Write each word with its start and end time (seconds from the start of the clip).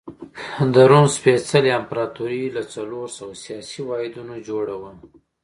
د 0.73 0.75
روم 0.89 1.05
سپېڅلې 1.15 1.71
امپراتوري 1.79 2.43
له 2.57 2.63
څلور 2.73 3.07
سوه 3.17 3.33
سیاسي 3.43 3.81
واحدونو 3.89 4.35
جوړه 4.47 4.75
وه. 4.81 4.91